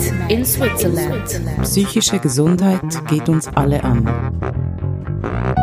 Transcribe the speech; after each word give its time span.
Made 0.00 0.32
in 0.32 0.44
Switzerland. 0.46 1.42
Psychische 1.62 2.18
Gesundheit 2.18 2.80
geht 3.08 3.28
uns 3.28 3.48
alle 3.54 3.84
an. 3.84 4.08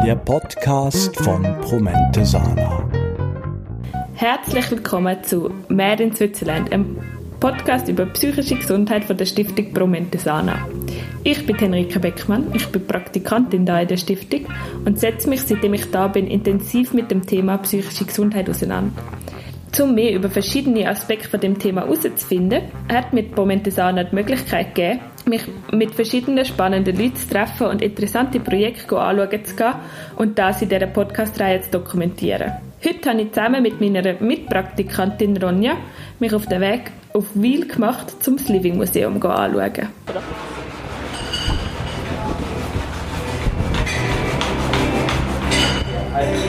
Der 0.06 0.16
Podcast 0.16 1.16
von 1.18 1.42
Promente 1.62 2.24
Sana. 2.24 2.88
Herzlich 4.14 4.70
willkommen 4.70 5.18
zu 5.24 5.50
Made 5.70 6.04
in 6.04 6.16
Switzerland, 6.16 6.72
einem 6.72 6.98
Podcast 7.40 7.88
über 7.90 8.06
psychische 8.06 8.56
Gesundheit 8.56 9.06
von 9.06 9.18
der 9.18 9.26
Stiftung 9.26 9.74
Promente 9.74 10.20
Sana. 10.20 10.68
Ich 11.24 11.44
bin 11.48 11.58
Henrike 11.58 12.00
Beckmann, 12.00 12.52
ich 12.54 12.68
bin 12.68 12.86
Praktikantin 12.86 13.66
da 13.66 13.82
in 13.82 13.88
der 13.88 13.98
Stiftung 13.98 14.46
und 14.86 15.00
setze 15.00 15.30
mich, 15.30 15.42
seitdem 15.42 15.74
ich 15.74 15.90
da 15.90 16.08
bin, 16.08 16.28
intensiv 16.28 16.94
mit 16.94 17.10
dem 17.10 17.26
Thema 17.26 17.58
psychische 17.58 18.06
Gesundheit 18.06 18.48
auseinander. 18.50 19.02
Um 19.80 19.94
mehr 19.94 20.14
über 20.14 20.30
verschiedene 20.30 20.90
Aspekte 20.90 21.30
von 21.30 21.40
dem 21.40 21.60
Thema 21.60 21.82
herauszufinden, 21.82 22.64
hat 22.92 23.14
mir 23.14 23.26
Momentesana 23.36 24.06
die 24.06 24.16
Möglichkeit 24.16 24.74
gegeben, 24.74 25.02
mich 25.26 25.44
mit 25.72 25.94
verschiedenen 25.94 26.46
spannenden 26.46 26.98
Leuten 26.98 27.16
zu 27.16 27.30
treffen 27.30 27.68
und 27.68 27.82
interessante 27.82 28.40
Projekte 28.40 28.98
anschauen 28.98 29.46
zu 29.46 29.56
gehen 29.56 29.74
und 30.16 30.40
das 30.40 30.62
in 30.64 30.70
dieser 30.70 30.88
Podcast-Reihe 30.88 31.62
zu 31.62 31.72
dokumentieren. 31.72 32.54
Heute 32.84 33.10
habe 33.10 33.22
ich 33.22 33.32
zusammen 33.32 33.62
mit 33.62 33.80
meiner 33.80 34.14
Mitpraktikantin 34.20 35.38
Ronja 35.38 35.78
mich 36.20 36.34
auf 36.34 36.46
den 36.48 36.62
Weg 36.62 36.92
auf 37.14 37.26
Wiel 37.34 37.68
gemacht, 37.68 38.14
um 38.26 38.38
das 38.38 38.50
Living 38.50 38.78
Museum 38.78 39.22
anzuschauen. 39.22 39.90
Es 46.20 46.47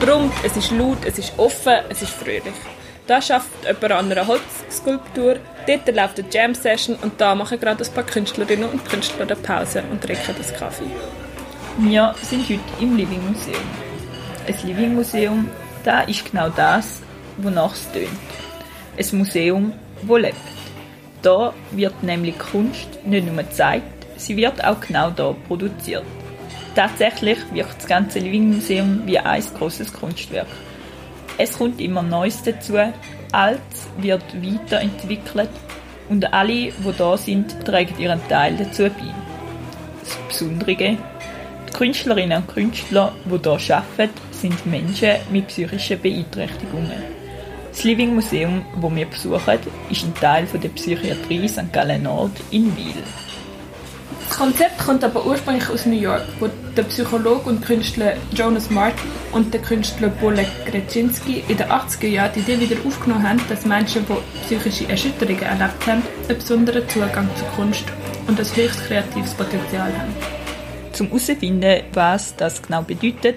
brummt, 0.00 0.32
es 0.42 0.56
ist 0.56 0.70
laut, 0.70 0.98
es 1.04 1.18
ist 1.18 1.32
offen, 1.38 1.74
es 1.88 2.02
ist 2.02 2.12
fröhlich. 2.12 2.54
Da 3.06 3.20
schafft 3.20 3.50
jemand 3.64 3.92
an 3.92 4.12
einer 4.12 4.26
Holzskulptur, 4.26 5.36
dort 5.66 5.94
läuft 5.94 6.18
eine 6.18 6.28
Jam-Session 6.30 6.96
und 7.02 7.20
da 7.20 7.34
machen 7.34 7.60
gerade 7.60 7.84
ein 7.84 7.92
paar 7.92 8.04
Künstlerinnen 8.04 8.68
und 8.70 8.84
Künstler 8.88 9.22
eine 9.22 9.36
Pause 9.36 9.82
und 9.90 10.02
trinken 10.02 10.34
das 10.38 10.54
Kaffee. 10.54 10.84
Wir 11.78 12.14
sind 12.22 12.48
heute 12.48 12.60
im 12.80 12.96
Living 12.96 13.22
Museum. 13.26 13.64
Ein 14.46 14.66
Living 14.66 14.94
Museum, 14.94 15.50
da 15.84 16.02
ist 16.02 16.30
genau 16.30 16.48
das, 16.48 17.02
wonach 17.38 17.74
es 17.74 17.90
tönt. 17.92 18.08
Ein 18.96 19.18
Museum, 19.18 19.72
das 20.02 20.18
lebt. 20.18 20.36
Da 21.20 21.52
wird 21.72 22.02
nämlich 22.02 22.38
Kunst 22.38 23.04
nicht 23.04 23.26
nur 23.26 23.42
gezeigt, 23.42 24.06
sie 24.16 24.36
wird 24.36 24.64
auch 24.64 24.80
genau 24.80 25.10
da 25.10 25.34
produziert. 25.48 26.04
Tatsächlich 26.74 27.38
wirkt 27.52 27.78
das 27.78 27.86
ganze 27.86 28.18
Living 28.18 28.54
Museum 28.54 29.02
wie 29.06 29.18
ein 29.18 29.42
großes 29.56 29.92
Kunstwerk. 29.92 30.48
Es 31.38 31.56
kommt 31.56 31.80
immer 31.80 32.02
Neues 32.02 32.42
dazu, 32.42 32.74
Altes 33.32 33.88
wird 33.98 34.22
weiterentwickelt 34.42 35.50
und 36.08 36.32
alle, 36.32 36.72
die 36.72 36.92
da 36.96 37.16
sind, 37.16 37.64
tragen 37.64 37.98
ihren 37.98 38.20
Teil 38.28 38.56
dazu 38.56 38.84
bei. 38.84 39.14
Das 40.00 40.16
Besondere, 40.28 40.76
die 40.76 40.98
Künstlerinnen 41.72 42.42
und 42.42 42.48
Künstler, 42.48 43.12
die 43.24 43.58
hier 43.58 43.76
arbeiten, 43.76 44.20
sind 44.30 44.66
Menschen 44.66 45.16
mit 45.30 45.48
psychischen 45.48 46.00
Beeinträchtigungen. 46.00 47.02
Das 47.70 47.82
Living 47.82 48.14
Museum, 48.14 48.64
das 48.80 48.94
wir 48.94 49.06
besuchen, 49.06 49.58
ist 49.90 50.04
ein 50.04 50.14
Teil 50.14 50.46
der 50.46 50.68
Psychiatrie 50.68 51.48
St. 51.48 51.72
Gallen 51.72 52.04
Nord 52.04 52.32
in 52.52 52.76
Wiel. 52.76 53.02
Das 54.34 54.42
Konzept 54.42 54.78
kommt 54.78 55.04
aber 55.04 55.24
ursprünglich 55.24 55.68
aus 55.68 55.86
New 55.86 55.94
York, 55.94 56.24
wo 56.40 56.50
der 56.76 56.82
Psychologe 56.82 57.48
und 57.48 57.64
Künstler 57.64 58.14
Jonas 58.32 58.68
Martin 58.68 59.08
und 59.30 59.54
der 59.54 59.62
Künstler 59.62 60.08
Bolek 60.08 60.48
Grecinski 60.66 61.44
in 61.46 61.56
den 61.56 61.68
80er 61.68 62.08
Jahren 62.08 62.32
die 62.34 62.40
Idee 62.40 62.58
wieder 62.58 62.76
aufgenommen 62.84 63.28
haben, 63.28 63.40
dass 63.48 63.64
Menschen, 63.64 64.04
die 64.08 64.44
psychische 64.44 64.88
Erschütterungen 64.88 65.40
erlebt 65.40 65.86
haben, 65.86 66.02
einen 66.28 66.36
besonderen 66.36 66.88
Zugang 66.88 67.28
zur 67.36 67.46
Kunst 67.50 67.84
und 68.26 68.40
ein 68.40 68.56
höchst 68.56 68.84
kreatives 68.88 69.34
Potenzial 69.34 69.92
haben. 69.96 70.12
Zum 70.90 71.06
herauszufinden, 71.06 71.84
was 71.92 72.34
das 72.34 72.60
genau 72.60 72.82
bedeutet, 72.82 73.36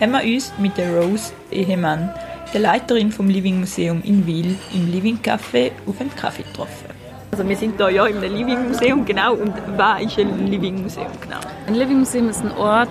haben 0.00 0.12
wir 0.12 0.22
uns 0.22 0.50
mit 0.56 0.78
der 0.78 0.96
Rose 0.96 1.30
Ehemann, 1.50 2.08
der 2.54 2.60
Leiterin 2.62 3.12
vom 3.12 3.28
Living 3.28 3.60
Museum 3.60 4.00
in 4.02 4.26
Wiel, 4.26 4.56
im 4.72 4.90
Living 4.90 5.18
Café 5.18 5.72
auf 5.86 6.00
einen 6.00 6.16
Kaffee 6.16 6.44
getroffen. 6.44 6.97
Also 7.30 7.48
wir 7.48 7.56
sind 7.56 7.78
da 7.78 7.88
ja 7.88 8.06
im 8.06 8.20
Living 8.20 8.68
Museum, 8.68 9.04
genau. 9.04 9.34
Und 9.34 9.52
was 9.76 10.02
ist 10.02 10.18
ein 10.18 10.46
Living 10.46 10.82
Museum 10.82 11.06
genau? 11.20 11.38
Ein 11.66 11.74
Living 11.74 11.98
Museum 11.98 12.28
ist 12.28 12.42
ein 12.42 12.52
Ort, 12.52 12.88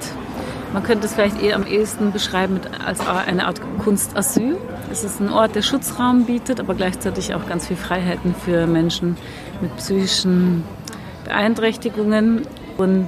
man 0.73 0.83
könnte 0.83 1.07
es 1.07 1.13
vielleicht 1.13 1.41
eher 1.41 1.55
am 1.55 1.65
ehesten 1.65 2.11
beschreiben 2.11 2.59
als 2.85 2.99
eine 2.99 3.47
Art 3.47 3.61
Kunstasyl. 3.79 4.57
Es 4.91 5.03
ist 5.03 5.19
ein 5.19 5.31
Ort, 5.31 5.55
der 5.55 5.61
Schutzraum 5.61 6.25
bietet, 6.25 6.59
aber 6.59 6.75
gleichzeitig 6.75 7.33
auch 7.33 7.47
ganz 7.47 7.67
viele 7.67 7.79
Freiheiten 7.79 8.35
für 8.35 8.67
Menschen 8.67 9.17
mit 9.61 9.75
psychischen 9.77 10.63
Beeinträchtigungen 11.23 12.41
und, 12.77 13.07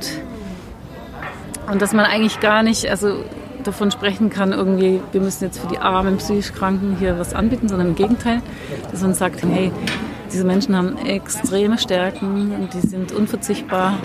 und 1.71 1.81
dass 1.81 1.93
man 1.93 2.05
eigentlich 2.05 2.39
gar 2.39 2.63
nicht 2.63 2.89
also 2.89 3.23
davon 3.63 3.91
sprechen 3.91 4.29
kann, 4.29 4.53
irgendwie, 4.53 5.01
wir 5.11 5.21
müssen 5.21 5.43
jetzt 5.43 5.59
für 5.59 5.67
die 5.67 5.79
armen 5.79 6.17
psychisch 6.17 6.53
Kranken 6.53 6.95
hier 6.97 7.19
was 7.19 7.33
anbieten, 7.33 7.67
sondern 7.67 7.89
im 7.89 7.95
Gegenteil, 7.95 8.41
dass 8.91 9.01
man 9.01 9.13
sagt, 9.13 9.43
hey, 9.43 9.71
diese 10.31 10.43
Menschen 10.43 10.75
haben 10.75 10.97
extreme 11.05 11.77
Stärken 11.77 12.51
und 12.53 12.73
die 12.73 12.87
sind 12.87 13.11
unverzichtbar 13.11 13.97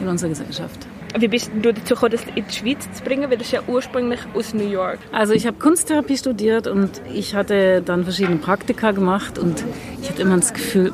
in 0.00 0.08
unserer 0.08 0.30
Gesellschaft. 0.30 0.86
Wie 1.18 1.28
bist 1.28 1.50
du 1.62 1.72
dazu 1.72 1.94
gekommen, 1.94 2.12
das 2.12 2.24
in 2.34 2.44
die 2.46 2.54
Schweiz 2.54 2.86
zu 2.92 3.02
bringen? 3.02 3.30
Weil 3.30 3.38
das 3.38 3.46
ist 3.46 3.52
ja 3.52 3.60
ursprünglich 3.66 4.20
aus 4.34 4.52
New 4.52 4.68
York. 4.68 4.98
Also 5.12 5.32
ich 5.32 5.46
habe 5.46 5.56
Kunsttherapie 5.58 6.18
studiert 6.18 6.66
und 6.66 7.00
ich 7.12 7.34
hatte 7.34 7.80
dann 7.80 8.04
verschiedene 8.04 8.36
Praktika 8.36 8.90
gemacht 8.90 9.38
und 9.38 9.64
ich 10.02 10.10
hatte 10.10 10.22
immer 10.22 10.36
das 10.36 10.52
Gefühl, 10.52 10.92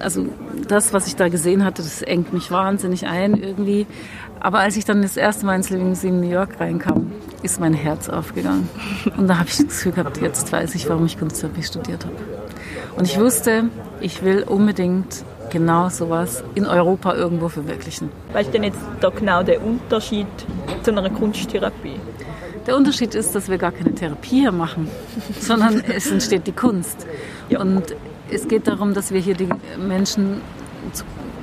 also 0.00 0.26
das, 0.66 0.92
was 0.92 1.06
ich 1.06 1.16
da 1.16 1.28
gesehen 1.28 1.64
hatte, 1.64 1.82
das 1.82 2.02
engt 2.02 2.34
mich 2.34 2.50
wahnsinnig 2.50 3.06
ein 3.06 3.34
irgendwie. 3.42 3.86
Aber 4.40 4.58
als 4.58 4.76
ich 4.76 4.84
dann 4.84 5.02
das 5.02 5.16
erste 5.16 5.46
Mal 5.46 5.56
ins 5.56 5.70
Living 5.70 5.88
Museum 5.88 6.20
New 6.20 6.30
York 6.30 6.60
reinkam, 6.60 7.10
ist 7.42 7.58
mein 7.58 7.72
Herz 7.72 8.08
aufgegangen. 8.08 8.68
Und 9.16 9.28
da 9.28 9.38
habe 9.38 9.48
ich 9.48 9.56
das 9.56 9.66
Gefühl 9.66 9.92
gehabt, 9.92 10.20
jetzt 10.20 10.52
weiß 10.52 10.74
ich, 10.74 10.88
warum 10.88 11.06
ich 11.06 11.18
Kunsttherapie 11.18 11.62
studiert 11.62 12.04
habe. 12.04 12.16
Und 12.98 13.06
ich 13.06 13.18
wusste, 13.18 13.70
ich 14.00 14.24
will 14.24 14.42
unbedingt 14.42 15.24
genau 15.50 15.88
sowas 15.88 16.42
in 16.56 16.66
Europa 16.66 17.14
irgendwo 17.14 17.48
verwirklichen. 17.48 18.10
Was 18.32 18.46
ist 18.46 18.54
denn 18.54 18.64
jetzt 18.64 18.80
da 19.00 19.10
genau 19.10 19.44
der 19.44 19.64
Unterschied 19.64 20.26
zu 20.82 20.90
einer 20.90 21.08
Kunsttherapie? 21.08 22.00
Der 22.66 22.76
Unterschied 22.76 23.14
ist, 23.14 23.36
dass 23.36 23.48
wir 23.48 23.56
gar 23.56 23.70
keine 23.70 23.94
Therapie 23.94 24.40
hier 24.40 24.52
machen, 24.52 24.88
sondern 25.40 25.80
es 25.80 26.10
entsteht 26.10 26.46
die 26.48 26.52
Kunst. 26.52 27.06
Und 27.56 27.94
es 28.30 28.48
geht 28.48 28.66
darum, 28.66 28.94
dass 28.94 29.12
wir 29.12 29.20
hier 29.20 29.36
die 29.36 29.48
Menschen 29.78 30.40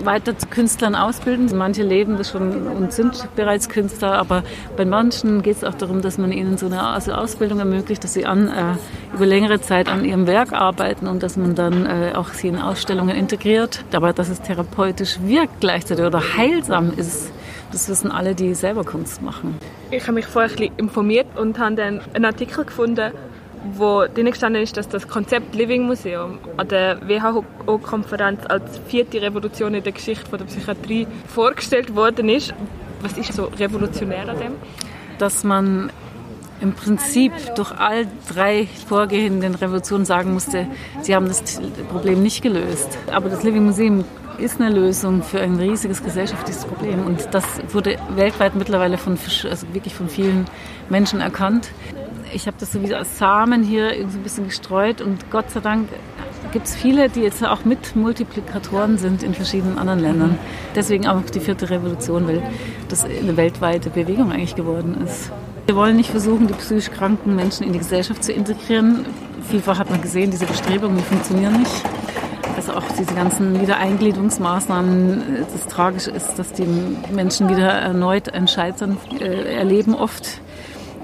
weiter 0.04 0.38
zu 0.38 0.48
Künstlern 0.48 0.96
ausbilden. 0.96 1.50
Manche 1.58 1.84
leben 1.84 2.18
das 2.18 2.32
schon 2.32 2.68
und 2.68 2.92
sind 2.92 3.28
bereits 3.36 3.70
Künstler, 3.70 4.14
aber 4.14 4.44
bei 4.76 4.86
manchen 4.86 5.42
geht 5.42 5.58
es 5.58 5.64
auch 5.64 5.74
darum, 5.74 6.02
dass 6.02 6.18
man 6.18 6.32
ihnen 6.32 6.58
so 6.58 6.68
eine 6.68 6.96
Ausbildung 7.18 7.60
ermöglicht, 7.60 8.04
dass 8.04 8.14
sie 8.14 8.26
an, 8.26 8.48
äh, 8.48 9.16
über 9.16 9.26
längere 9.26 9.62
Zeit 9.62 9.88
an 9.88 10.06
ihrem 10.06 10.28
Werk 10.28 10.54
arbeiten 10.54 11.08
und 11.08 11.24
dass 11.24 11.38
man 11.38 11.56
dann 11.56 11.86
äh, 11.86 12.14
auch 12.16 12.30
sie 12.30 12.48
in 12.48 12.58
Ausstellungen 12.58 13.16
integriert. 13.16 13.84
Aber 13.94 14.14
dass 14.14 14.30
es 14.30 14.42
therapeutisch 14.42 15.20
wirkt 15.22 15.62
gleichzeitig 15.62 16.06
oder 16.06 16.22
heilsam 16.38 16.92
ist, 16.96 17.32
das 17.72 17.90
wissen 17.90 18.12
alle, 18.12 18.36
die 18.36 18.54
selber 18.54 18.84
Kunst 18.84 19.22
machen. 19.22 19.58
Ich 19.92 20.04
habe 20.04 20.14
mich 20.14 20.26
vorher 20.26 20.50
ein 20.50 20.56
bisschen 20.56 20.78
informiert 20.78 21.28
und 21.38 21.60
habe 21.60 21.76
dann 21.76 22.02
einen 22.14 22.26
Artikel 22.26 22.64
gefunden, 22.66 23.12
wo 23.74 24.06
drin 24.06 24.26
gestanden 24.28 24.62
ist, 24.62 24.78
dass 24.78 24.88
das 24.88 25.08
Konzept 25.08 25.56
Living 25.56 25.84
Museum 25.84 26.40
an 26.58 26.68
der 26.68 27.00
WHO-Konferenz 27.08 28.42
als 28.48 28.80
vierte 28.88 29.22
Revolution 29.22 29.74
in 29.74 29.84
der 29.84 29.92
Geschichte 29.92 30.38
der 30.38 30.46
Psychiatrie 30.46 31.08
vorgestellt 31.28 31.96
worden 31.96 32.30
ist. 32.30 32.54
Was 33.02 33.18
ist 33.18 33.34
so 33.34 33.46
revolutionär 33.46 34.30
an 34.30 34.38
dem? 34.40 34.52
Dass 35.18 35.44
man 35.44 35.92
im 36.62 36.74
Prinzip 36.74 37.34
durch 37.56 37.72
all 37.78 38.08
drei 38.34 38.68
vorgehenden 38.88 39.56
Revolutionen 39.56 40.06
sagen 40.06 40.34
musste, 40.34 40.68
sie 41.02 41.14
haben 41.14 41.28
das 41.28 41.62
Problem 41.90 42.24
nicht 42.24 42.42
gelöst. 42.42 42.98
Aber 43.12 43.30
das 43.30 43.44
Living 43.44 43.66
Museum 43.66 44.06
ist 44.38 44.60
eine 44.60 44.74
Lösung 44.74 45.24
für 45.24 45.40
ein 45.40 45.56
riesiges 45.56 46.04
gesellschaftliches 46.04 46.66
Problem. 46.66 47.06
Und 47.06 47.28
das 47.32 47.44
wurde 47.72 47.98
weltweit 48.16 48.56
mittlerweile 48.56 48.98
von, 48.98 49.18
also 49.50 49.74
wirklich 49.74 49.94
von 49.94 50.10
vielen 50.10 50.46
Menschen 50.90 51.22
erkannt 51.22 51.70
ich 52.36 52.48
habe 52.48 52.58
das 52.60 52.74
so 52.74 52.84
wie 52.84 52.94
als 52.94 53.18
Samen 53.18 53.64
hier 53.64 53.96
irgendwie 53.96 54.18
ein 54.18 54.24
bisschen 54.24 54.46
gestreut 54.46 55.00
und 55.00 55.32
Gott 55.32 55.50
sei 55.52 55.62
Dank 55.62 55.88
gibt 56.52 56.68
es 56.68 56.76
viele, 56.76 57.10
die 57.10 57.22
jetzt 57.22 57.44
auch 57.44 57.64
mit 57.64 57.96
Multiplikatoren 57.96 58.98
sind 58.98 59.24
in 59.24 59.34
verschiedenen 59.34 59.78
anderen 59.78 60.00
Ländern. 60.00 60.38
Deswegen 60.76 61.08
auch 61.08 61.22
die 61.22 61.40
vierte 61.40 61.70
Revolution, 61.70 62.28
weil 62.28 62.44
das 62.90 63.06
eine 63.06 63.38
weltweite 63.38 63.90
Bewegung 63.90 64.32
eigentlich 64.32 64.56
geworden 64.56 64.98
ist. 65.06 65.32
Wir 65.66 65.76
wollen 65.76 65.96
nicht 65.96 66.12
versuchen, 66.12 66.48
die 66.48 66.54
psychisch 66.54 66.92
kranken 66.92 67.36
Menschen 67.36 67.66
in 67.66 67.74
die 67.74 67.80
Gesellschaft 67.80 68.24
zu 68.24 68.34
integrieren. 68.34 69.06
Vielfach 69.50 69.80
hat 69.80 69.90
man 69.90 70.02
gesehen, 70.02 70.30
diese 70.30 70.46
Bestrebungen 70.46 71.00
funktionieren 71.00 71.60
nicht. 71.60 71.84
Also 72.56 72.74
auch 72.74 72.84
diese 72.98 73.14
ganzen 73.16 73.60
Wiedereingliederungsmaßnahmen, 73.62 75.46
das 75.52 75.68
Tragische 75.68 76.12
ist, 76.12 76.36
dass 76.36 76.54
die 76.54 76.68
Menschen 77.14 77.50
wieder 77.50 77.70
erneut 77.70 78.34
ein 78.34 78.48
Scheitern 78.48 78.98
äh, 79.20 79.56
erleben 79.56 79.96
oft 79.96 80.42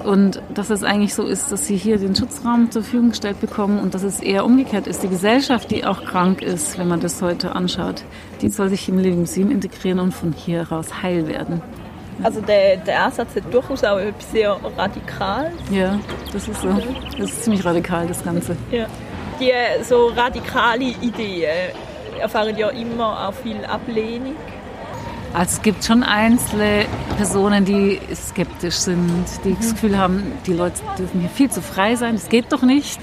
Und 0.03 0.42
dass 0.53 0.69
es 0.69 0.83
eigentlich 0.83 1.13
so 1.13 1.24
ist, 1.24 1.51
dass 1.51 1.68
sie 1.68 1.75
hier 1.75 1.98
den 1.98 2.15
Schutzraum 2.15 2.71
zur 2.71 2.83
Verfügung 2.83 3.09
gestellt 3.09 3.39
bekommen 3.39 3.80
und 3.80 3.94
dass 3.94 4.03
es 4.03 4.19
eher 4.19 4.45
umgekehrt 4.45 4.88
ist. 4.88 5.03
Die 5.03 5.09
Gesellschaft, 5.09 5.71
die 5.71 5.86
auch 5.86 6.03
krank 6.03 6.42
ist, 6.42 6.77
wenn 6.77 6.88
man 6.88 7.00
das 7.00 7.21
heute 7.21 7.56
anschaut, 7.56 8.03
die 8.42 8.50
soll 8.50 8.69
sich 8.69 8.88
im 8.89 8.98
Living 8.98 9.19
Museum 9.19 9.51
integrieren 9.51 10.00
und 10.00 10.13
von 10.13 10.33
hier 10.33 10.63
raus 10.69 11.01
heil 11.01 11.27
werden. 11.27 11.62
Also 12.24 12.42
der, 12.42 12.77
der 12.77 13.06
Ansatz 13.06 13.36
hat 13.36 13.53
durchaus 13.53 13.83
auch 13.83 13.98
etwas 13.98 14.31
sehr 14.31 14.57
radikal. 14.77 15.51
Ja, 15.71 16.00
das 16.31 16.48
ist 16.48 16.62
so. 16.62 16.69
Das 17.18 17.31
ist 17.31 17.44
ziemlich 17.44 17.65
radikal, 17.65 18.07
das 18.07 18.24
Ganze. 18.24 18.56
Ja. 18.71 18.86
Die 19.39 19.51
so 19.83 20.07
radikale 20.07 20.94
Ideen 21.01 21.71
erfahren 22.19 22.56
ja 22.56 22.69
immer 22.69 23.27
auch 23.27 23.33
viel 23.33 23.65
Ablehnung. 23.65 24.36
Also 25.33 25.57
es 25.57 25.62
gibt 25.62 25.86
schon 25.86 26.04
einzelne 26.04 26.86
Personen, 27.16 27.63
die 27.63 28.00
skeptisch 28.13 28.75
sind, 28.75 29.24
die 29.45 29.56
das 29.56 29.72
Gefühl 29.72 29.98
haben, 29.98 30.24
die 30.45 30.54
Leute 30.54 30.81
dürfen 30.98 31.22
hier 31.22 31.30
viel 31.30 31.50
zu 31.50 31.62
frei 31.62 31.95
sein, 31.95 32.16
das 32.16 32.28
geht 32.28 32.51
doch 32.51 32.63
nicht. 32.63 33.00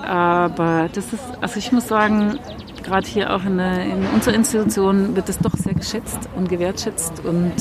Aber 0.00 0.88
das 0.92 1.12
ist, 1.12 1.22
also 1.40 1.58
ich 1.58 1.72
muss 1.72 1.88
sagen, 1.88 2.38
gerade 2.82 3.06
hier 3.06 3.34
auch 3.34 3.44
in, 3.44 3.58
der, 3.58 3.84
in 3.84 4.06
unserer 4.14 4.34
Institution 4.34 5.16
wird 5.16 5.28
das 5.28 5.38
doch 5.38 5.54
sehr 5.54 5.74
geschätzt 5.74 6.18
und 6.36 6.48
gewertschätzt 6.48 7.24
und 7.24 7.52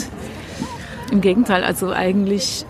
im 1.11 1.21
Gegenteil, 1.21 1.63
also 1.63 1.91
eigentlich 1.91 2.65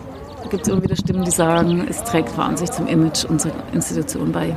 gibt 0.50 0.64
es 0.64 0.70
immer 0.74 0.84
wieder 0.84 0.96
Stimmen, 0.96 1.24
die 1.24 1.32
sagen, 1.32 1.86
es 1.90 2.04
trägt 2.04 2.38
wahnsinnig 2.38 2.72
zum 2.72 2.88
Image 2.88 3.26
unserer 3.26 3.54
Institution 3.74 4.32
bei. 4.32 4.56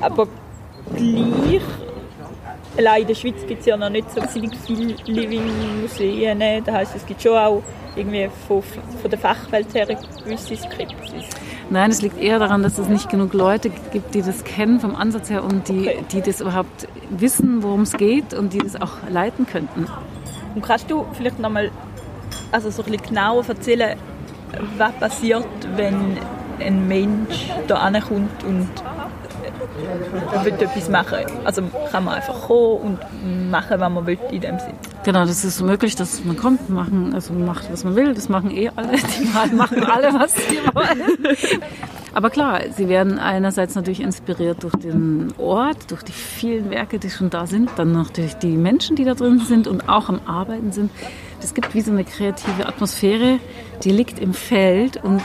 Aber 0.00 0.28
gleich, 0.94 1.62
allein 2.76 3.02
in 3.02 3.08
der 3.08 3.14
Schweiz 3.14 3.46
gibt 3.46 3.60
es 3.60 3.66
ja 3.66 3.76
noch 3.76 3.90
nicht 3.90 4.10
so 4.10 4.20
viele 4.22 4.50
Living-Museen. 5.06 6.64
Das 6.64 6.74
heisst, 6.74 6.96
es 6.96 7.06
gibt 7.06 7.22
schon 7.22 7.36
auch 7.36 7.62
irgendwie 7.96 8.28
von, 8.46 8.62
von 8.62 9.10
der 9.10 9.18
Fachwelt 9.18 9.72
her 9.74 9.86
gewisse 10.24 10.56
Skepsis. 10.56 11.24
Nein, 11.70 11.90
es 11.90 12.02
liegt 12.02 12.18
eher 12.20 12.38
daran, 12.38 12.62
dass 12.62 12.78
es 12.78 12.88
nicht 12.88 13.08
genug 13.08 13.32
Leute 13.32 13.70
gibt, 13.92 14.14
die 14.14 14.22
das 14.22 14.42
kennen 14.44 14.80
vom 14.80 14.94
Ansatz 14.96 15.30
her 15.30 15.44
und 15.44 15.68
die, 15.68 15.80
Okay. 15.88 16.04
die 16.12 16.20
das 16.22 16.40
überhaupt 16.40 16.88
wissen, 17.10 17.62
worum 17.62 17.82
es 17.82 17.92
geht 17.92 18.34
und 18.34 18.52
die 18.52 18.58
das 18.58 18.80
auch 18.80 18.94
leiten 19.08 19.46
könnten. 19.46 19.86
Und 20.54 20.62
kannst 20.62 20.90
du 20.90 21.06
vielleicht 21.12 21.38
nochmal 21.38 21.70
also 22.52 22.70
so 22.70 22.82
ein 22.82 22.90
bisschen 22.90 23.06
genauer 23.08 23.44
erzählen, 23.48 23.96
was 24.76 24.92
passiert, 24.94 25.46
wenn 25.76 26.18
ein 26.60 26.88
Mensch 26.88 27.46
da 27.68 27.76
ankommt 27.76 28.42
und 28.44 28.68
äh, 29.82 30.44
will 30.44 30.52
etwas 30.54 30.88
machen? 30.88 31.18
Also 31.44 31.62
kann 31.90 32.04
man 32.04 32.14
einfach 32.14 32.40
kommen 32.46 32.76
und 32.78 33.50
machen, 33.50 33.80
was 33.80 33.90
man 33.90 34.06
will 34.06 34.18
in 34.30 34.40
dem 34.40 34.58
Sinn. 34.58 34.74
Genau, 35.04 35.24
das 35.24 35.44
ist 35.44 35.60
möglich, 35.62 35.96
dass 35.96 36.24
man 36.24 36.36
kommt, 36.36 36.68
machen, 36.68 37.14
also 37.14 37.32
macht, 37.32 37.70
was 37.72 37.84
man 37.84 37.96
will. 37.96 38.14
Das 38.14 38.28
machen 38.28 38.50
eh 38.50 38.70
alle. 38.74 38.92
Die 38.96 39.54
machen 39.54 39.84
alle, 39.84 40.12
was 40.12 40.34
sie 40.34 40.58
wollen. 40.74 41.18
Aber 42.12 42.30
klar, 42.30 42.60
sie 42.76 42.88
werden 42.88 43.18
einerseits 43.18 43.74
natürlich 43.74 44.00
inspiriert 44.00 44.62
durch 44.62 44.74
den 44.74 45.32
Ort, 45.38 45.90
durch 45.90 46.02
die 46.02 46.12
vielen 46.12 46.70
Werke, 46.70 46.98
die 46.98 47.10
schon 47.10 47.30
da 47.30 47.46
sind, 47.46 47.70
dann 47.76 48.06
durch 48.14 48.34
die 48.34 48.56
Menschen, 48.56 48.96
die 48.96 49.04
da 49.04 49.14
drin 49.14 49.38
sind 49.40 49.66
und 49.68 49.88
auch 49.88 50.08
am 50.08 50.20
Arbeiten 50.26 50.72
sind. 50.72 50.90
Es 51.42 51.54
gibt 51.54 51.74
wie 51.74 51.80
so 51.80 51.90
eine 51.92 52.04
kreative 52.04 52.66
Atmosphäre, 52.66 53.38
die 53.84 53.90
liegt 53.90 54.18
im 54.18 54.34
Feld 54.34 55.02
und 55.02 55.22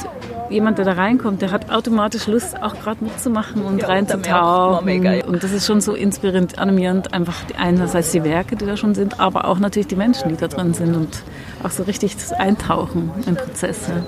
jemand, 0.49 0.77
der 0.77 0.85
da 0.85 0.93
reinkommt, 0.93 1.41
der 1.41 1.51
hat 1.51 1.71
automatisch 1.71 2.27
Lust, 2.27 2.61
auch 2.61 2.75
gerade 2.79 3.03
mitzumachen 3.03 3.63
und 3.63 3.79
Ja, 3.81 3.87
reinzutauchen. 3.87 5.21
Und 5.23 5.43
das 5.43 5.51
ist 5.51 5.65
schon 5.65 5.81
so 5.81 5.93
inspirierend, 5.93 6.57
animierend, 6.59 7.13
einfach 7.13 7.43
die- 7.49 7.55
einerseits 7.55 8.11
die 8.11 8.23
Werke, 8.23 8.55
die 8.55 8.65
da 8.65 8.77
schon 8.77 8.95
sind, 8.95 9.19
aber 9.19 9.45
auch 9.45 9.59
natürlich 9.59 9.87
die 9.87 9.95
Menschen, 9.97 10.29
die 10.29 10.37
da 10.37 10.47
drin 10.47 10.73
sind 10.73 10.95
und 10.95 11.23
auch 11.63 11.71
so 11.71 11.83
richtig 11.83 12.15
das 12.15 12.31
Eintauchen 12.31 13.11
im 13.25 13.35
Prozess. 13.35 13.87
Ja. 13.89 14.03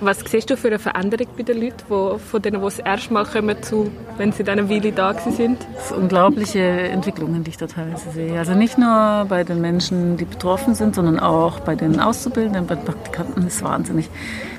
Was 0.00 0.20
siehst 0.20 0.50
du 0.50 0.58
für 0.58 0.68
eine 0.68 0.78
Veränderung 0.78 1.26
bei 1.38 1.42
den 1.42 1.58
Leuten, 1.58 1.82
wo, 1.88 2.18
von 2.18 2.42
denen, 2.42 2.60
die 2.60 2.64
das 2.64 2.78
erste 2.80 3.14
Mal 3.14 3.24
kommen, 3.24 3.62
zu, 3.62 3.90
wenn 4.18 4.30
sie 4.30 4.44
dann 4.44 4.58
eine 4.58 4.68
Weile 4.68 4.92
da 4.92 5.14
sind? 5.14 5.66
Das 5.74 5.88
sind 5.88 5.98
unglaubliche 5.98 6.60
Entwicklungen, 6.60 7.44
die 7.44 7.50
ich 7.50 7.56
da 7.56 7.66
teilweise 7.66 8.10
sehe. 8.10 8.38
Also 8.38 8.52
nicht 8.52 8.76
nur 8.76 9.24
bei 9.26 9.42
den 9.42 9.62
Menschen, 9.62 10.18
die 10.18 10.26
betroffen 10.26 10.74
sind, 10.74 10.94
sondern 10.94 11.18
auch 11.18 11.60
bei 11.60 11.74
den 11.74 11.98
Auszubildenden, 11.98 12.66
bei 12.66 12.74
den 12.74 12.84
Praktikanten. 12.84 13.44
Das 13.44 13.54
ist 13.54 13.62
wahnsinnig, 13.64 14.10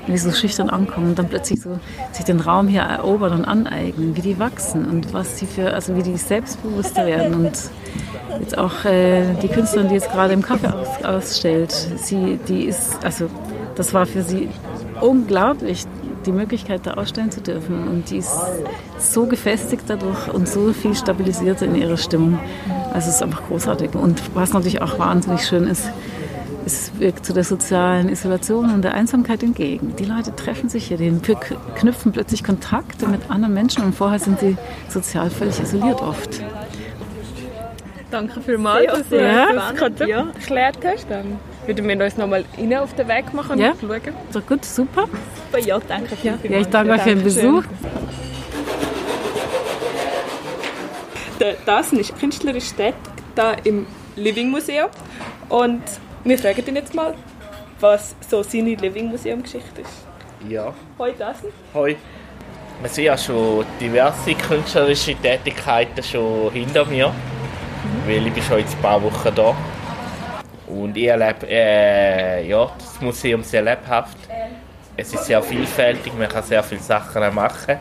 wenn 0.05 0.15
die 0.15 0.19
so 0.19 0.31
schüchtern 0.31 0.71
ankommen 0.71 1.09
und 1.09 1.19
dann 1.19 1.29
plötzlich 1.29 1.61
so 1.61 1.79
sich 2.13 2.25
den 2.25 2.39
Raum 2.39 2.67
hier 2.67 2.81
erobern 2.81 3.33
und 3.33 3.45
aneignen, 3.45 4.15
wie 4.15 4.21
die 4.21 4.39
wachsen 4.39 4.85
und 4.85 5.13
was 5.13 5.37
sie 5.37 5.45
für, 5.45 5.71
also 5.71 5.95
wie 5.95 6.01
die 6.01 6.17
selbstbewusster 6.17 7.05
werden 7.05 7.35
und 7.35 7.51
jetzt 8.39 8.57
auch 8.57 8.85
äh, 8.85 9.21
die 9.43 9.49
Künstlerin, 9.49 9.89
die 9.89 9.95
jetzt 9.95 10.11
gerade 10.11 10.33
im 10.33 10.41
Kaffee 10.41 10.67
aus, 10.67 11.03
ausstellt, 11.03 11.71
sie, 11.71 12.39
die 12.47 12.65
ist, 12.65 13.05
also 13.05 13.29
das 13.75 13.93
war 13.93 14.07
für 14.07 14.23
sie 14.23 14.49
unglaublich, 15.01 15.85
die 16.25 16.31
Möglichkeit 16.31 16.81
da 16.85 16.95
ausstellen 16.95 17.31
zu 17.31 17.41
dürfen. 17.41 17.87
Und 17.87 18.09
die 18.09 18.17
ist 18.17 18.35
so 18.97 19.25
gefestigt 19.25 19.83
dadurch 19.87 20.27
und 20.33 20.47
so 20.47 20.73
viel 20.73 20.95
stabilisierter 20.95 21.65
in 21.65 21.75
ihrer 21.75 21.97
Stimmung. 21.97 22.39
Also 22.93 23.09
es 23.09 23.15
ist 23.15 23.23
einfach 23.23 23.43
großartig. 23.47 23.95
Und 23.95 24.21
was 24.35 24.53
natürlich 24.53 24.81
auch 24.81 24.99
wahnsinnig 24.99 25.45
schön 25.45 25.65
ist, 25.65 25.89
es 26.65 26.91
wirkt 26.99 27.25
zu 27.25 27.33
der 27.33 27.45
sozialen 27.45 28.09
Isolation 28.09 28.73
und 28.73 28.81
der 28.81 28.93
Einsamkeit 28.93 29.41
entgegen. 29.41 29.95
Die 29.97 30.03
Leute 30.03 30.35
treffen 30.35 30.67
sich 30.67 30.87
hier, 30.87 30.97
die 30.97 31.17
knüpfen 31.75 32.11
plötzlich 32.11 32.43
Kontakte 32.43 33.07
mit 33.07 33.31
anderen 33.31 33.53
Menschen 33.53 33.85
und 33.85 33.95
vorher 33.95 34.19
sind 34.19 34.39
sie 34.41 34.57
sozial 34.89 35.29
völlig 35.29 35.61
isoliert 35.61 36.01
oft. 36.01 36.41
Danke 38.11 38.41
vielmals, 38.41 38.83
Sehr, 38.83 38.97
dass 38.97 39.09
sehr 39.09 39.47
du 39.47 39.53
das 39.53 39.75
Konzept 39.77 40.09
ja. 40.09 40.27
erklärt 40.27 40.77
hast. 40.85 41.09
Dann 41.09 41.39
würden 41.67 41.87
wir 41.87 42.03
uns 42.05 42.17
nochmal 42.17 42.45
rein 42.57 42.73
auf 42.75 42.93
den 42.95 43.07
Weg 43.07 43.33
machen 43.33 43.51
und 43.53 43.59
Ja. 43.59 43.73
schauen. 43.79 44.01
So 44.31 44.41
gut, 44.41 44.65
super. 44.65 45.03
Aber 45.51 45.59
ja, 45.61 45.77
danke 45.87 46.15
vielmals. 46.15 46.43
Ja, 46.49 46.59
ich 46.59 46.67
danke 46.67 46.93
euch 46.93 47.01
für 47.01 47.09
den. 47.15 47.23
Besuch. 47.23 47.63
Der 51.39 51.53
Dasen 51.65 51.99
ist 51.99 52.17
künstlerisch 52.19 52.71
tätig 52.71 52.95
da 53.35 53.51
im 53.63 53.85
Living 54.15 54.49
Museum 54.49 54.89
und 55.49 55.83
wir 56.23 56.37
fragen 56.39 56.63
ihn 56.67 56.75
jetzt 56.75 56.95
mal, 56.95 57.13
was 57.79 58.15
so 58.27 58.41
seine 58.41 58.73
Living 58.75 59.09
Museum 59.09 59.43
Geschichte 59.43 59.81
ist. 59.81 60.49
Ja, 60.49 60.73
Hoi 60.97 61.11
Dasen. 61.17 61.49
hoi. 61.73 61.95
Wir 62.81 62.89
sehen 62.89 63.05
ja 63.05 63.17
schon 63.17 63.65
diverse 63.79 64.33
künstlerische 64.35 65.15
Tätigkeiten 65.15 66.01
schon 66.03 66.51
hinter 66.51 66.85
mir, 66.85 67.11
weil 68.07 68.25
ich 68.27 68.33
bin 68.33 68.43
schon 68.43 68.59
jetzt 68.59 68.75
ein 68.75 68.81
paar 68.81 69.01
Wochen 69.03 69.29
da. 69.35 69.55
Und 70.83 70.95
ich 70.95 71.07
erlebe 71.07 71.47
äh, 71.49 72.47
ja, 72.47 72.69
das 72.77 73.01
Museum 73.01 73.43
sehr 73.43 73.61
lebhaft. 73.61 74.17
Es 74.95 75.13
ist 75.13 75.25
sehr 75.25 75.41
vielfältig, 75.41 76.13
man 76.17 76.27
kann 76.27 76.43
sehr 76.43 76.63
viele 76.63 76.81
Sachen 76.81 77.33
machen. 77.33 77.77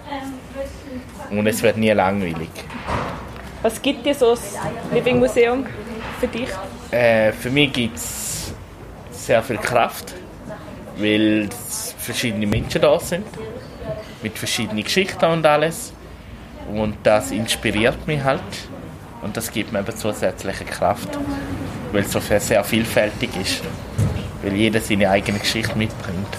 Und 1.31 1.47
es 1.47 1.63
wird 1.63 1.77
nie 1.77 1.91
langweilig. 1.91 2.51
Was 3.63 3.81
gibt 3.83 4.07
dir 4.07 4.15
so 4.15 4.31
das 4.31 4.57
Living 4.93 5.19
Museum 5.19 5.67
für 6.21 6.29
dich? 6.29 6.49
Äh, 6.91 7.33
für 7.33 7.51
mich 7.51 7.73
gibt 7.73 7.97
es 7.97 8.55
sehr 9.11 9.43
viel 9.43 9.59
Kraft, 9.59 10.15
weil 10.99 11.49
es 11.51 11.95
verschiedene 11.99 12.47
Menschen 12.47 12.81
da 12.81 12.99
sind, 13.01 13.27
mit 14.23 14.39
verschiedenen 14.39 14.85
Geschichten 14.85 15.25
und 15.25 15.45
alles. 15.45 15.93
Und 16.73 16.97
das 17.03 17.31
inspiriert 17.31 18.07
mich 18.07 18.23
halt. 18.23 18.41
Und 19.23 19.37
das 19.37 19.51
gibt 19.51 19.73
mir 19.73 19.81
eben 19.81 19.97
zusätzliche 19.97 20.65
Kraft, 20.65 21.09
weil 21.93 22.03
es 22.03 22.13
so 22.13 22.21
sehr 22.21 22.65
vielfältig 22.65 23.31
ist. 23.41 23.63
Weil 24.43 24.55
jeder 24.55 24.81
seine 24.81 25.11
eigene 25.11 25.39
Geschichte 25.39 25.77
mitbringt. 25.77 26.37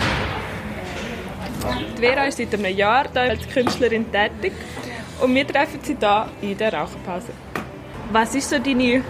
Die 1.98 2.02
Vera 2.02 2.26
ist 2.26 2.38
seit 2.38 2.54
einem 2.54 2.78
Jahr 2.78 3.06
da 3.14 3.22
als 3.22 3.48
Künstlerin 3.50 4.06
tätig 4.12 4.54
und 5.22 5.34
wir 5.34 5.48
treffen 5.48 5.80
sie 5.82 5.96
da 5.96 6.30
in 6.42 6.58
der 6.58 6.74
Raucherpause. 6.74 7.34
Was 8.12 8.36
ist 8.36 8.50
so 8.50 8.60
deine 8.60 9.04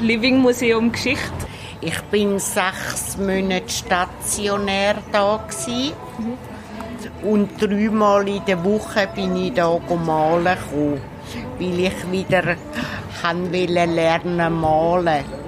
Living 0.00 0.38
Museum 0.38 0.90
Geschichte? 0.92 1.32
Ich 1.80 2.00
bin 2.10 2.38
sechs 2.38 3.16
Monate 3.16 3.68
stationär 3.68 4.96
da 5.10 5.44
gsi. 5.48 5.92
und 7.22 7.60
dreimal 7.60 8.28
in 8.28 8.44
der 8.44 8.62
Woche 8.64 9.08
bin 9.14 9.36
ich 9.36 9.54
da 9.54 9.78
malen 10.04 10.44
gekommen, 10.44 11.00
weil 11.58 11.80
ich 11.80 12.10
wieder 12.10 12.56
han 13.22 13.52
wollte 13.52 13.84
lernen 13.84 14.60
malen 14.60 15.41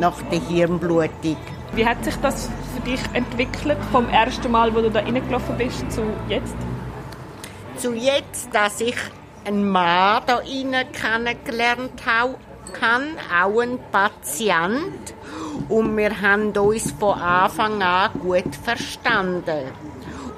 nach 0.00 0.20
der 0.32 0.40
Hirnblutung. 0.40 1.36
Wie 1.74 1.86
hat 1.86 2.02
sich 2.04 2.16
das 2.16 2.48
für 2.74 2.90
dich 2.90 3.00
entwickelt 3.12 3.78
vom 3.92 4.08
ersten 4.08 4.50
Mal, 4.50 4.74
wo 4.74 4.80
du 4.80 4.90
da 4.90 5.00
reingelaufen 5.00 5.56
bist, 5.56 5.92
zu 5.92 6.02
jetzt? 6.28 6.56
Zu 7.76 7.94
jetzt, 7.94 8.52
dass 8.52 8.80
ich 8.80 8.96
einen 9.44 9.70
Mann 9.70 10.22
da 10.26 10.40
innen 10.40 10.90
kennengelernt 10.90 12.04
habe, 12.04 12.36
kann, 12.72 13.16
auch 13.32 13.60
ein 13.60 13.78
Patient. 13.92 15.14
Und 15.68 15.96
wir 15.96 16.20
haben 16.20 16.50
uns 16.50 16.92
von 16.92 17.18
Anfang 17.18 17.82
an 17.82 18.10
gut 18.20 18.56
verstanden. 18.62 19.68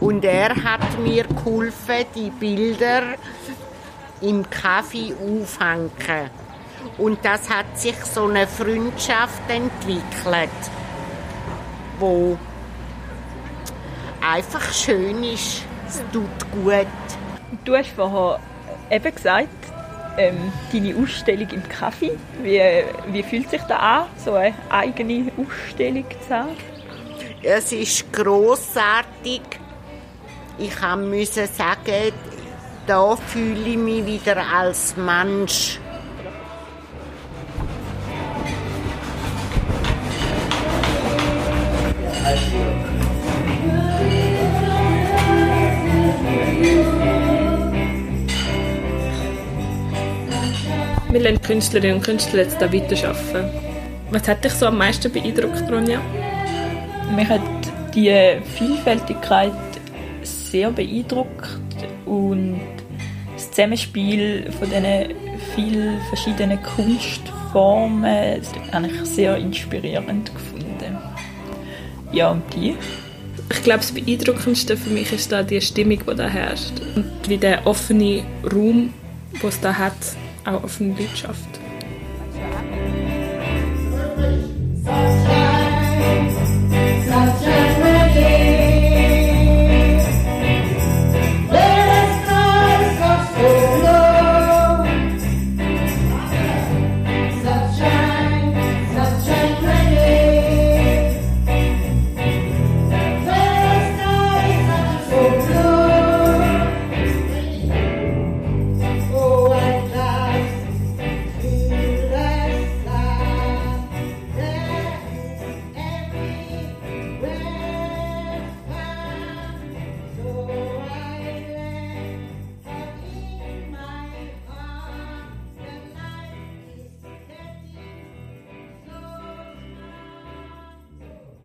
Und 0.00 0.24
er 0.24 0.50
hat 0.50 0.98
mir 0.98 1.24
geholfen, 1.24 2.04
die 2.14 2.30
Bilder 2.30 3.02
im 4.20 4.48
Kaffee 4.50 5.14
aufhängen. 5.14 6.30
Und 6.98 7.24
das 7.24 7.48
hat 7.48 7.78
sich 7.78 7.96
so 8.04 8.26
eine 8.26 8.46
Freundschaft 8.46 9.42
entwickelt, 9.48 10.50
wo 11.98 12.38
einfach 14.20 14.72
schön 14.72 15.24
ist, 15.24 15.64
Es 15.88 16.02
tut 16.12 16.52
gut. 16.52 16.86
Du 17.64 17.76
hast 17.76 17.90
vorher 17.90 18.40
eben 18.90 19.14
gesagt, 19.14 19.48
ähm, 20.16 20.52
deine 20.72 20.94
Ausstellung 20.96 21.48
im 21.50 21.68
Kaffee. 21.68 22.12
Wie, 22.42 22.60
wie 23.08 23.22
fühlt 23.22 23.50
sich 23.50 23.60
das 23.62 23.78
an, 23.78 24.06
so 24.16 24.34
eine 24.34 24.54
eigene 24.70 25.30
Ausstellung 25.36 26.06
zu 26.26 26.34
haben? 26.34 26.56
Es 27.42 27.72
ist 27.72 28.10
grossartig. 28.12 29.42
Ich 30.58 30.80
musste 30.96 31.46
sagen, 31.46 32.12
da 32.86 33.16
fühle 33.16 33.68
ich 33.68 33.76
mich 33.76 34.06
wieder 34.06 34.44
als 34.46 34.96
Mensch. 34.96 35.78
Wir 51.10 51.20
lernen 51.20 51.42
Künstlerinnen 51.42 51.96
und 51.96 52.04
Künstler 52.04 52.42
jetzt 52.42 52.62
da 52.62 52.72
weiterarbeiten. 52.72 53.50
Was 54.10 54.28
hat 54.28 54.44
dich 54.44 54.52
so 54.52 54.66
am 54.66 54.78
meisten 54.78 55.10
beeindruckt, 55.12 55.64
Ronja? 55.70 56.00
Mich 57.14 57.28
hat 57.28 57.40
die 57.94 58.38
Vielfältigkeit 58.56 59.52
sehr 60.22 60.70
beeindruckt 60.70 61.58
und 62.06 62.60
das 63.34 63.50
Zusammenspiel 63.50 64.50
von 64.52 64.70
diesen 64.70 65.14
vielen 65.54 66.00
verschiedenen 66.08 66.62
Kunstformen 66.62 68.40
habe 68.72 68.86
ich 68.86 69.04
sehr 69.04 69.36
inspirierend 69.36 70.32
gefunden. 70.32 71.11
Ja, 72.12 72.30
und 72.30 72.42
die? 72.54 72.76
Ich 73.50 73.62
glaube, 73.62 73.80
das 73.80 73.92
Beeindruckendste 73.92 74.76
für 74.76 74.90
mich 74.90 75.12
ist 75.12 75.32
da 75.32 75.42
die 75.42 75.60
Stimmung, 75.60 75.98
die 76.08 76.14
da 76.14 76.26
herrscht. 76.26 76.72
Und 76.94 77.06
wie 77.26 77.38
der 77.38 77.66
offene 77.66 78.22
Raum, 78.44 78.92
den 79.42 79.48
es 79.48 79.60
da 79.60 79.74
hat, 79.74 79.96
auch 80.44 80.62
offene 80.62 80.90
Leute 80.90 81.16
schafft. 81.16 81.61